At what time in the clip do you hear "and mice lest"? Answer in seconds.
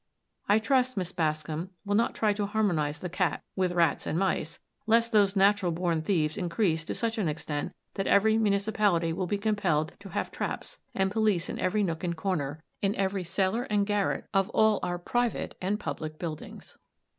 4.07-5.11